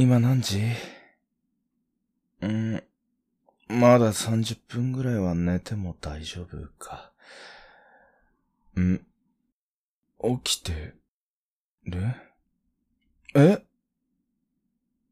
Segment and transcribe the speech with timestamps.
[0.00, 0.62] 今何時？
[2.40, 2.82] うん、
[3.68, 7.12] まだ30分ぐらいは寝ても大丈夫か。
[8.80, 8.96] ん。
[10.42, 10.94] 起きて
[11.84, 12.14] る？
[13.34, 13.62] え？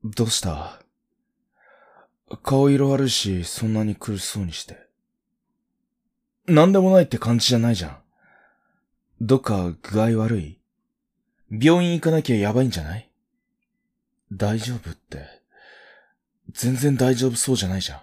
[0.03, 0.81] どうした？
[2.43, 4.89] 顔色悪いし、そんなに苦しそうにして。
[6.47, 7.99] なんでもないって感じじゃないじゃん。
[9.21, 10.59] どっか具合悪い？
[11.51, 13.08] 病院行かなきゃやばいんじゃない？
[14.33, 15.27] 大丈夫って。
[16.51, 18.01] 全然大丈夫そうじゃないじゃん。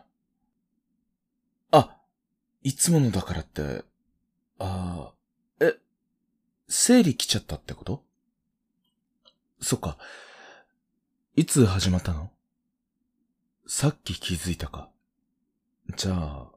[1.71, 1.97] あ、
[2.63, 3.83] いつものだからって、
[4.59, 5.13] ああ、
[5.59, 5.77] え、
[6.67, 8.03] 生理来ちゃったってこと？
[9.61, 9.97] そっか。
[11.35, 12.29] いつ始まったの？
[13.67, 14.89] さっき気づいたか。
[15.97, 16.47] じゃあ、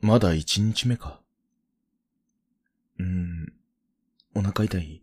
[0.00, 1.20] まだ一日目か。
[2.98, 3.52] うーん、
[4.34, 5.02] お腹痛い？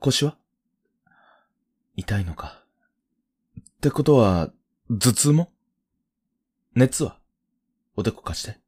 [0.00, 0.36] 腰は？
[1.96, 2.57] 痛いのか。
[3.78, 4.50] ってことは、
[4.90, 5.52] 頭痛も？
[6.74, 7.20] 熱は？
[7.94, 8.58] おでこ貸して。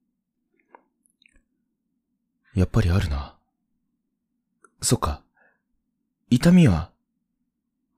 [2.54, 3.36] やっぱりあるな。
[4.80, 5.24] そっか。
[6.30, 6.92] 痛みは？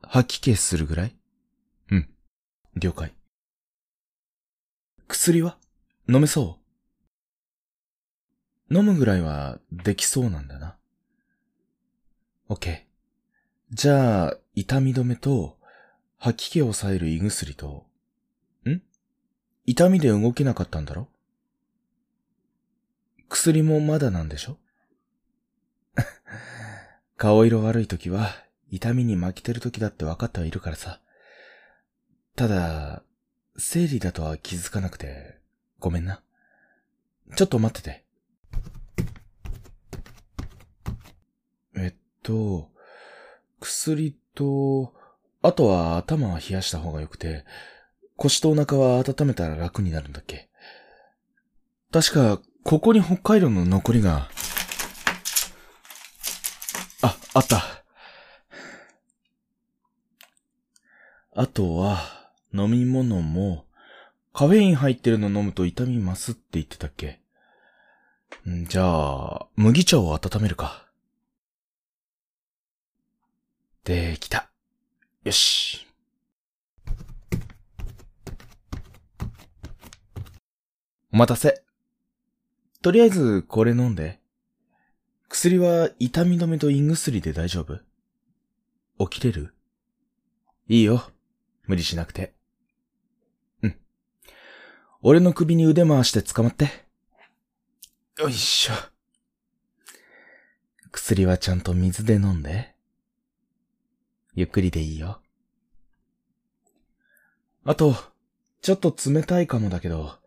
[0.01, 1.15] 吐き気するぐらい？
[1.91, 2.09] うん。
[2.77, 3.13] 了解。
[5.07, 5.59] 薬は？
[6.09, 6.59] 飲めそ
[8.71, 8.75] う？
[8.75, 10.79] 飲むぐらいはできそうなんだな。
[12.49, 13.75] オッケー。
[13.77, 15.59] じゃあ、痛み止めと、
[16.25, 17.84] 吐き気を抑える胃薬と、
[18.65, 18.81] ん？
[19.67, 21.09] 痛みで動けなかったんだろ？
[23.28, 24.56] 薬もまだなんでしょ？
[27.19, 28.28] 顔色悪い時は、
[28.70, 31.00] 痛みに負けてる時だって分かってはいるからさ。
[32.37, 33.03] ただ、
[33.56, 35.41] 生理だとは気づかなくて、
[35.81, 36.23] ごめんな。
[37.34, 38.05] ちょっと待ってて。
[41.75, 42.70] えっと、
[43.59, 44.95] 薬と、
[45.43, 47.44] あとは頭は冷やした方がよくて、
[48.16, 50.49] 腰とお腹は温めたら楽になるんだっけ
[51.91, 54.28] 確か、ここに北海道の残りが、
[57.03, 57.62] あ、あった。
[61.34, 61.99] あとは、
[62.55, 63.66] 飲み物も、
[64.33, 67.21] カフェイン入ってるの飲むと痛みますって言ってたっけ
[68.47, 70.87] じゃあ、麦茶を温めるか。
[73.84, 74.52] できた。
[75.25, 75.87] よし。
[81.12, 81.62] お待たせ。
[82.83, 84.19] とりあえず、これ飲んで。
[85.28, 87.78] 薬は痛み止めと胃薬で大丈夫？
[89.09, 89.55] 起きれる？
[90.69, 91.09] いいよ。
[91.66, 92.34] 無理しなくて。
[93.62, 93.77] うん。
[95.03, 96.69] 俺の首に腕回して捕まって。
[98.19, 98.75] よいしょ。
[100.91, 102.72] 薬はちゃんと水で飲んで。
[104.34, 105.20] ゆっくりでいいよ。
[107.65, 107.94] あと、
[108.62, 110.19] ちょっと冷たいかもだけど、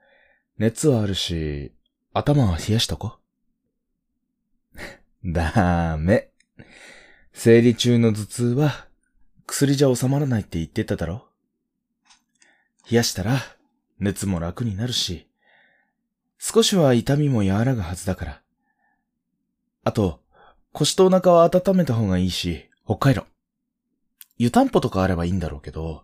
[0.57, 1.73] 熱はあるし、
[2.13, 3.17] 頭は冷やしとこ。
[5.25, 6.29] ダメ。
[7.33, 8.88] 生理中の頭痛は、
[9.47, 11.27] 薬じゃ収まらないって言ってただろ
[12.89, 13.39] 冷やしたら、
[13.99, 15.27] 熱も楽になるし、
[16.38, 18.41] 少しは痛みも和らぐはずだから。
[19.83, 20.21] あと、
[20.71, 23.25] 腰とお腹は温めた方がいいし、北海道。
[24.38, 26.03] 湯たんぽとかあればいいんだろうけど、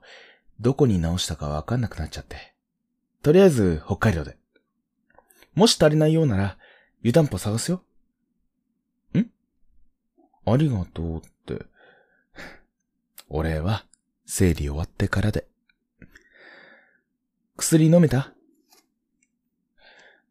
[0.60, 2.54] どこに直したかわかんなくなっちゃって。
[3.24, 4.38] とりあえず、北海道で。
[5.54, 6.58] もし足りないようなら、
[7.02, 7.84] 湯たんぽ探すよ。
[9.16, 9.26] ん？
[10.46, 11.66] ありがとうって。
[13.28, 13.86] 俺は、
[14.26, 15.48] 生理終わってからで。
[17.58, 18.34] 薬飲めた？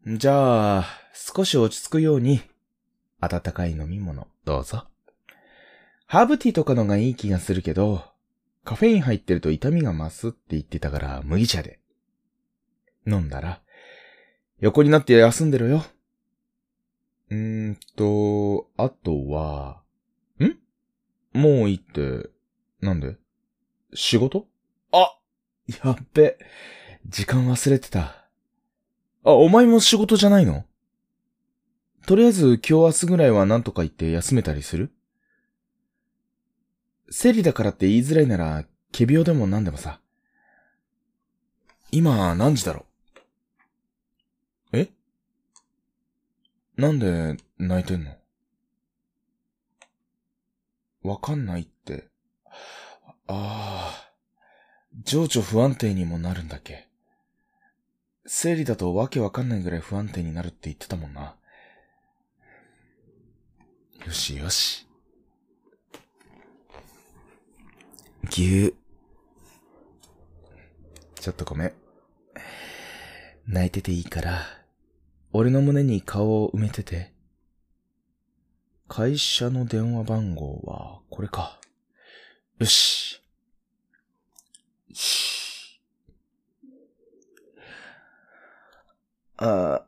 [0.07, 2.41] じゃあ、少し落ち着くように、
[3.21, 4.87] 温かい飲み物、どうぞ。
[6.11, 8.03] ハーブティーとかのがいい気がするけど、
[8.65, 11.79] カフェイン入ってると痛みが増すって言ってたから麦茶で。
[13.07, 13.61] 飲んだら、
[14.59, 15.85] 横になって休んでろよ。
[17.31, 19.83] うーんと、あとは、
[20.41, 20.59] ん？
[21.33, 22.29] もういいって、
[22.81, 23.15] なんで？
[23.95, 24.49] 仕事？
[24.91, 25.17] あ
[25.85, 26.39] やっべ。
[27.07, 28.01] 時間忘れてた。
[29.23, 30.65] あ、お前も仕事じゃないの？
[32.05, 34.91] とりあえず今日明日ぐらいは何とか言って休めたりする？
[37.11, 40.01] 生理だからって言いづらいなら、仮病でも何でもさ。
[41.91, 42.87] 今何時だろ
[44.73, 44.79] う？
[44.79, 44.91] え？
[46.77, 48.13] なんで泣いてんの？
[51.03, 52.09] わかんないって。
[53.27, 54.13] ああ、
[55.03, 56.89] 情緒不安定にもなるんだっけ？
[58.27, 61.35] 生理だとわけわかんないぐらい不安定になるって言ってたもんな。
[64.07, 64.87] よしよし。
[68.29, 68.75] 牛。
[71.15, 71.73] ちょっとごめん。
[73.47, 74.45] 泣いてていいから、
[75.33, 77.13] 俺の胸に顔を埋めてて。
[78.89, 81.61] 会社の電話番号は、これか。
[82.59, 83.23] よし。
[84.93, 85.81] し。
[89.39, 89.87] あ、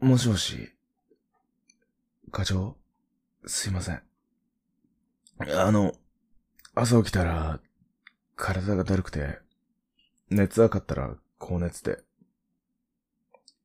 [0.00, 0.72] もしもし。
[2.30, 2.76] 課長、
[3.46, 4.11] すいません。
[5.50, 5.92] あの、
[6.74, 7.60] 朝起きたら、
[8.36, 9.38] 体がだるくて、
[10.30, 12.02] 熱測ったら高熱で。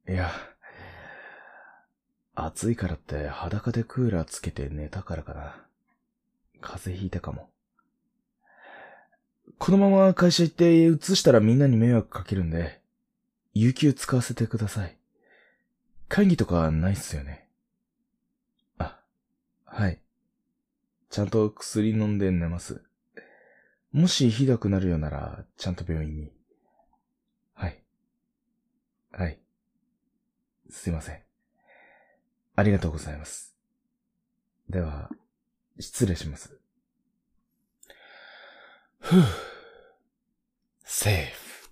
[0.09, 0.31] いや、
[2.35, 5.65] 暑いからって裸でクーラーつけて寝たからかな。
[6.61, 7.49] 風邪ひいたかも。
[9.57, 12.81] このまま会社行って移したらみんなに迷惑かけるんで、
[13.53, 14.97] 有給使わせてください。
[16.09, 17.47] 会議とかないっすよね。
[18.77, 18.99] あ、
[19.65, 19.99] はい。
[21.09, 22.83] ちゃんと薬飲んで寝ます。
[23.91, 26.31] もしひどくなるようなら、ちゃんと病院に。
[27.53, 27.83] はい。
[29.11, 29.39] はい。
[30.69, 31.21] すいません。
[32.55, 33.55] ありがとうございます。
[34.69, 35.09] では、
[35.79, 36.59] 失礼します。
[38.99, 39.23] ふぅ。
[40.83, 41.69] セーフ。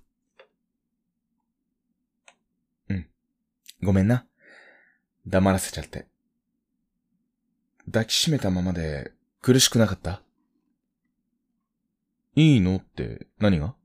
[2.90, 3.10] うん。
[3.84, 4.26] ごめんな。
[5.28, 6.08] 黙らせちゃって。
[7.88, 9.12] 抱きしめたままで
[9.46, 10.24] 苦しくなかった？
[12.36, 13.76] いいのって何が？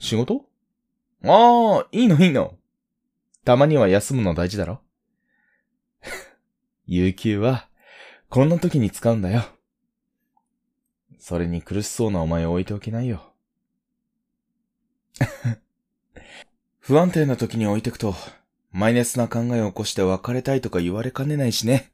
[0.00, 0.46] 仕事？
[1.22, 2.56] ああ、いいのいいの。
[3.44, 4.80] たまには休むの大事だろ
[6.86, 7.68] 有給は、
[8.28, 9.44] こんな時に使うんだよ。
[11.20, 13.32] それに苦しそうなお前を置いておけないよ。
[16.80, 18.12] 不安定な時に置いてくと、
[18.72, 21.92] マイナスな考えを起こして別れたいとか言われかねないしね。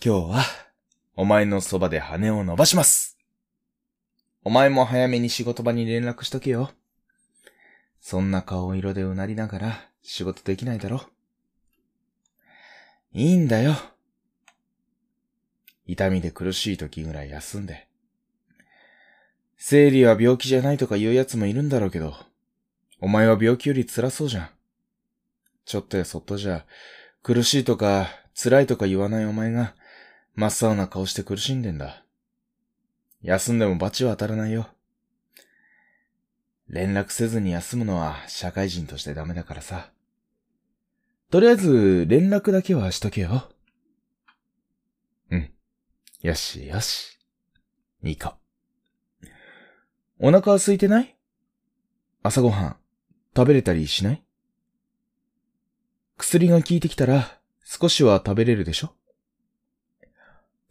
[0.00, 0.69] 今日は、
[1.16, 3.18] お前のそばで羽を伸ばします。
[4.42, 6.70] お前も早めに仕事場に連絡しとけよ。
[8.00, 11.02] そんな顔色でうなりながら仕事できないだろ。
[13.12, 13.74] いいんだよ。
[15.86, 17.88] 痛みで苦しい時ぐらい休んで。
[19.56, 22.14] 生理は病気じゃないとか言う奴もいるんだろうけど、
[23.00, 24.50] お前は病気より辛そうじゃん。
[25.66, 26.64] ちょっとやそっとじゃ、
[27.22, 29.74] 苦しいとか辛いとか言わないお前が、
[30.34, 32.04] 真っ青な顔して苦しんでんだ。
[33.22, 34.68] 休んでも罰は当たらないよ。
[36.68, 39.90] 連絡せずに休むのは社会人としてダメだからさ。
[41.30, 43.50] とりあえず、連絡だけはしとけよ。
[45.30, 45.50] うん。
[46.22, 47.18] よしよし。
[48.02, 48.38] いいか。
[50.18, 51.16] お腹は空いてない？
[52.22, 52.76] 朝ごはん、
[53.36, 54.24] 食べれたりしない？
[56.16, 58.94] 薬が効いてきたら、少しは食べれるでしょ？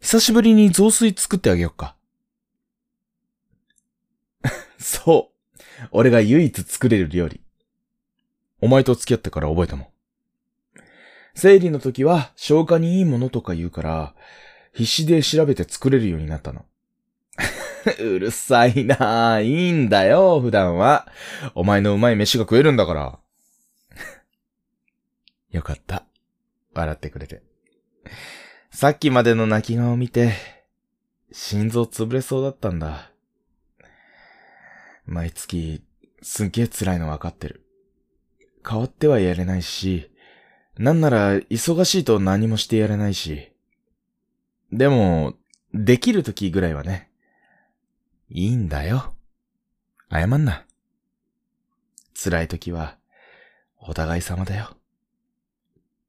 [0.00, 1.94] 久しぶりに雑炊作ってあげよっか。
[4.78, 5.60] そう。
[5.92, 7.40] 俺が唯一作れる料理。
[8.60, 9.86] お前と付き合ってから覚えたもん。
[11.34, 14.14] 生理の時は消化にいいものとか言うから、
[14.72, 16.64] 必死で調べて作れるようになったの。
[18.00, 19.44] うるさいなぁ。
[19.44, 21.10] いいんだよ、普段は。
[21.54, 23.18] お前のうまい飯が食えるんだから。
[25.52, 26.04] よかった。
[26.74, 27.42] 笑ってくれて。
[28.70, 30.32] さっきまでの泣き顔を見て、
[31.32, 33.10] 心臓潰れそうだったんだ。
[35.04, 35.82] 毎月、
[36.22, 37.66] すっげえ辛いのわかってる。
[38.66, 40.10] 変わってはやれないし、
[40.78, 43.52] なんなら忙しいと何もしてやれないし。
[44.72, 45.34] でも、
[45.74, 47.10] できる時ぐらいはね。
[48.28, 49.14] いいんだよ。
[50.10, 50.64] 謝んな。
[52.14, 52.96] 辛い時は、
[53.78, 54.76] お互い様だよ。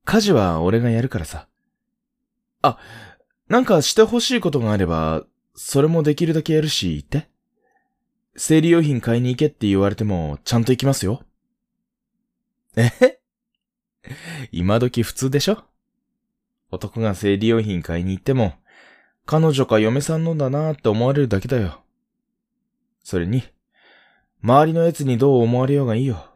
[0.06, 1.48] 家事は俺がやるからさ。
[2.62, 2.78] あ、
[3.48, 5.26] なんかしてほしいことがあれば、
[5.56, 7.30] それもできるだけやるし、言って。
[8.36, 11.24] 生理用品買いに行けって言われても、ちゃんと行きますよ。
[12.78, 13.20] え
[14.52, 15.66] 今時普通でしょ？
[16.72, 18.54] 男が生理用品買いに行っても、
[19.26, 21.84] 彼女か嫁さんのだなーって思われるだけだよ。
[23.04, 23.44] それに、
[24.42, 26.30] 周りの奴にどう思われようがいいよ。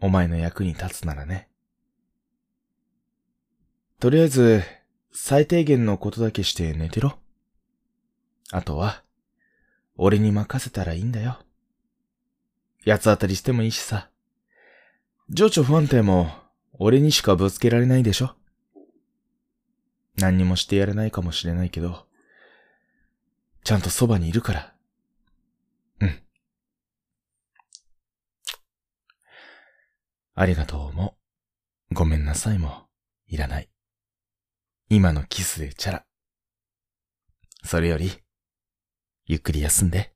[0.00, 1.49] お前の役に立つならね。
[4.00, 4.62] とりあえず、
[5.12, 7.18] 最低限のことだけして寝てろ。
[8.50, 9.04] あとは、
[9.94, 11.38] 俺に任せたらいいんだよ。
[12.86, 14.08] 八つ当たりしてもいいしさ。
[15.28, 16.32] 情緒不安定も、
[16.78, 18.34] 俺にしかぶつけられないでしょ。
[20.16, 22.06] 何にもしてやれないかもしれないけど、
[23.64, 24.74] ちゃんとそばにいるから。
[26.00, 26.22] うん。
[30.36, 31.18] ありがとうも、
[31.92, 32.86] ごめんなさいも、
[33.26, 33.68] いらない。
[34.92, 36.04] 今のキスでチャラ。
[37.64, 38.10] それより、
[39.24, 40.12] ゆっくり休んで。